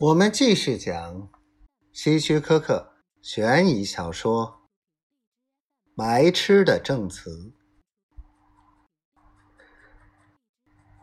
[0.00, 1.28] 我们继续讲
[1.92, 4.62] 希区柯克悬疑小说
[5.94, 7.30] 《白痴的证词》。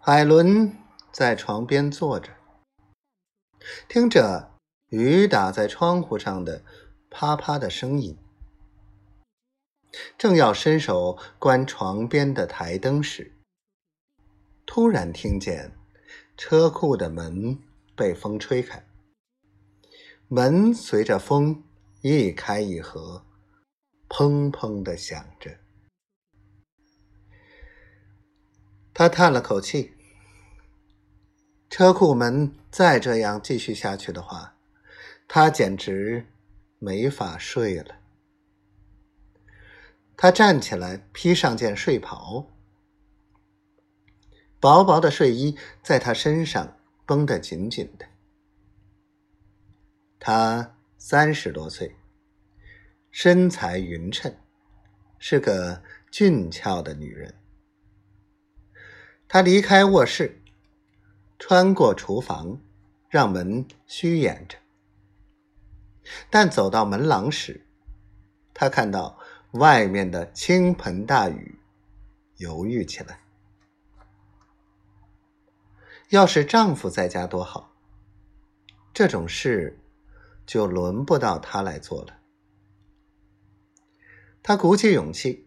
[0.02, 0.76] 海伦
[1.12, 2.32] 在床边坐着，
[3.88, 4.56] 听着
[4.88, 6.64] 雨打在窗户上的
[7.12, 8.18] 啪啪的声音，
[10.18, 13.32] 正要伸手关床边的台灯时，
[14.66, 15.78] 突然听见
[16.36, 17.60] 车库的门
[17.98, 18.88] 被风吹开。
[20.30, 21.64] 门随着风
[22.02, 23.26] 一开一合，
[24.08, 25.58] 砰砰的响着。
[28.94, 29.94] 他叹了口气。
[31.70, 34.58] 车库门再这样继续下去的话，
[35.28, 36.26] 他简直
[36.80, 38.00] 没法睡了。
[40.16, 42.48] 他站起来，披上件睡袍，
[44.60, 48.06] 薄薄的睡衣在他身上绷得紧紧的。
[50.20, 51.96] 她三十多岁，
[53.10, 54.36] 身材匀称，
[55.18, 55.82] 是个
[56.12, 57.34] 俊俏的女人。
[59.28, 60.42] 她离开卧室，
[61.40, 62.62] 穿过厨房，
[63.10, 64.58] 让门虚掩着。
[66.30, 67.66] 但走到门廊时，
[68.54, 69.18] 她看到
[69.52, 71.58] 外面的倾盆大雨，
[72.36, 73.27] 犹豫起来。
[76.10, 77.74] 要是丈夫在家多好，
[78.94, 79.80] 这种事。
[80.48, 82.22] 就轮不到她来做了。
[84.42, 85.46] 他鼓起勇气，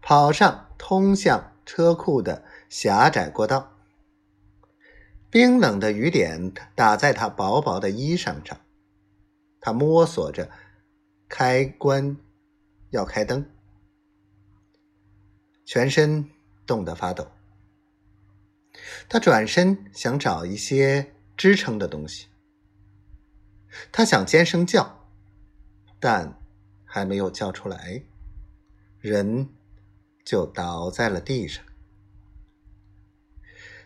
[0.00, 3.70] 跑上通向车库的狭窄过道。
[5.28, 8.58] 冰冷的雨点打在他薄薄的衣裳上。
[9.60, 10.50] 他摸索着
[11.28, 12.16] 开关，
[12.88, 13.50] 要开灯，
[15.66, 16.30] 全身
[16.64, 17.30] 冻得发抖。
[19.08, 22.26] 他转身想找一些支撑的东西。
[23.92, 25.08] 他想尖声叫，
[26.00, 26.40] 但
[26.84, 28.02] 还没有叫出来，
[29.00, 29.48] 人
[30.24, 31.64] 就倒在了地上。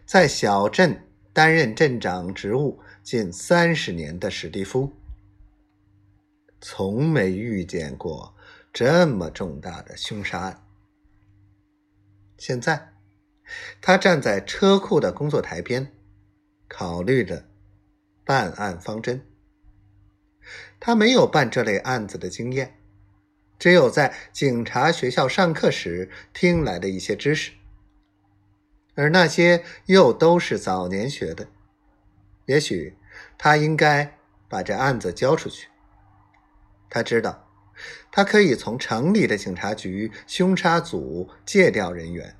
[0.06, 4.93] 在小镇担任镇长职务近三十年的史蒂夫，
[6.61, 8.34] 从没遇见过
[8.72, 10.67] 这么重大的凶杀案。
[12.39, 12.90] 现在，
[13.81, 15.93] 他站在车库的工作台边，
[16.69, 17.47] 考虑着
[18.25, 19.27] 办案方针。
[20.78, 22.78] 他没有办这类案子的经验，
[23.59, 27.53] 只有在警察学校上课时听来的一些知识，
[28.94, 31.47] 而那些又都是早年学的。
[32.47, 32.97] 也许
[33.37, 34.19] 他应该
[34.49, 35.69] 把这案子交出去。
[36.89, 37.49] 他知道，
[38.10, 42.34] 他可以从城里的警察局凶杀组借调人员，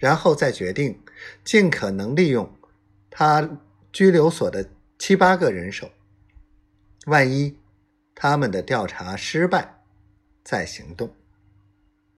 [0.00, 1.00] 然后再决定
[1.44, 2.52] 尽可能利用
[3.08, 3.48] 他
[3.92, 4.68] 拘留所的
[4.98, 5.88] 七八个人手。
[7.06, 7.56] 万一
[8.14, 9.82] 他们的调查失败，
[10.42, 11.14] 再行动。